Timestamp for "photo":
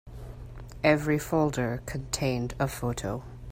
2.67-3.23